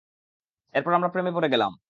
[0.75, 1.71] এরপর আমরা প্রেমে পড়ে গেলাম।